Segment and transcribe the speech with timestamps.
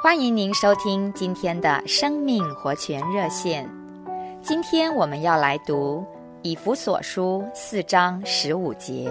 [0.00, 3.68] 欢迎您收听今天的生命活泉热线。
[4.40, 6.06] 今天我们要来读
[6.42, 9.10] 以弗所书四章十五节：“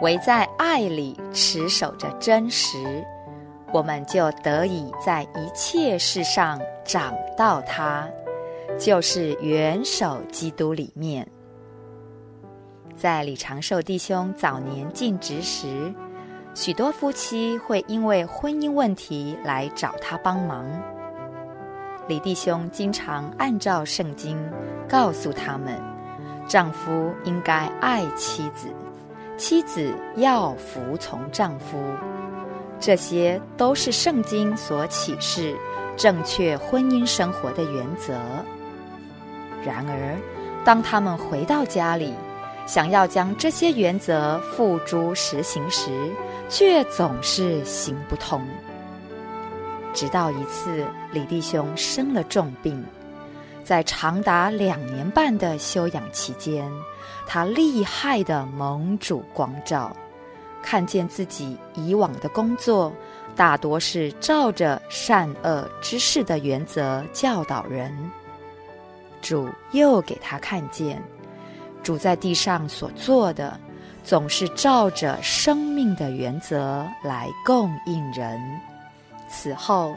[0.00, 3.04] 唯在爱里持守着真实，
[3.70, 8.08] 我们就得以在一切事上长到他，
[8.78, 11.28] 就是元首基督里面。”
[12.96, 15.92] 在李长寿弟兄早年尽职时，
[16.62, 20.66] 许多夫妻会因为婚姻问题来找他帮忙。
[22.06, 24.38] 李弟兄经常按照圣经
[24.86, 25.80] 告诉他们：
[26.46, 28.68] 丈夫应该爱妻子，
[29.38, 31.78] 妻子要服从丈夫。
[32.78, 35.56] 这些都是圣经所启示
[35.96, 38.12] 正确婚姻生活的原则。
[39.64, 40.14] 然而，
[40.62, 42.12] 当他们回到家里，
[42.70, 45.90] 想要将这些原则付诸实行时，
[46.48, 48.40] 却总是行不通。
[49.92, 52.80] 直到一次，李弟兄生了重病，
[53.64, 56.70] 在长达两年半的休养期间，
[57.26, 59.90] 他厉害的蒙主光照，
[60.62, 62.92] 看见自己以往的工作
[63.34, 67.92] 大多是照着善恶之事的原则教导人。
[69.20, 71.02] 主又给他看见，
[71.82, 73.58] 主在地上所做的。
[74.02, 78.40] 总是照着生命的原则来供应人。
[79.28, 79.94] 此后，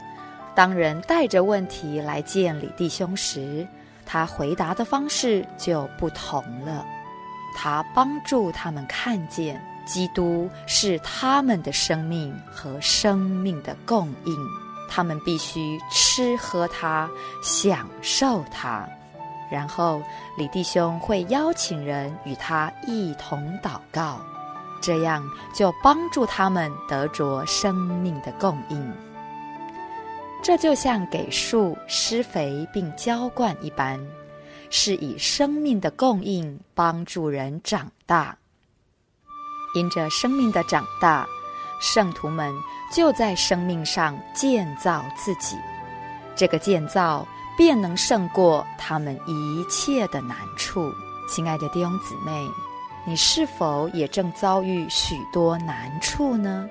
[0.54, 3.66] 当人带着问题来见李弟兄时，
[4.04, 6.84] 他回答的方式就不同了。
[7.56, 14.36] 他帮助他们看见，基督是他们的生命和生命的供应，
[14.90, 17.08] 他们必须吃喝它，
[17.42, 18.86] 享受它。
[19.50, 20.02] 然后，
[20.36, 24.18] 李弟兄会邀请人与他一同祷告，
[24.80, 25.22] 这样
[25.54, 28.92] 就帮助他们得着生命的供应。
[30.42, 34.00] 这就像给树施肥并浇灌一般，
[34.70, 38.36] 是以生命的供应帮助人长大。
[39.74, 41.26] 因着生命的长大，
[41.80, 42.52] 圣徒们
[42.92, 45.56] 就在生命上建造自己。
[46.34, 47.26] 这个建造。
[47.56, 50.92] 便能胜过他们一切的难处。
[51.28, 52.46] 亲爱的弟兄姊妹，
[53.06, 56.68] 你是否也正遭遇许多难处呢？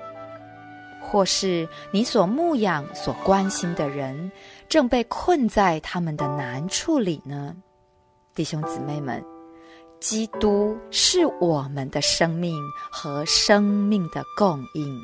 [1.00, 4.30] 或是你所牧养、所关心的人
[4.68, 7.54] 正被困在他们的难处里呢？
[8.34, 9.24] 弟兄姊妹们，
[10.00, 15.00] 基督是我们的生命和生命的供应。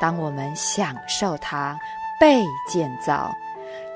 [0.00, 1.76] 当我们享受它，
[2.20, 3.32] 被建造。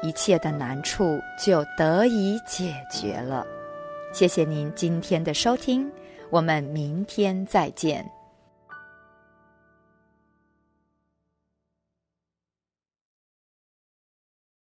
[0.05, 3.47] 一切的难处就得以解决了。
[4.13, 5.91] 谢谢您今天的收听，
[6.29, 8.14] 我们明天再见。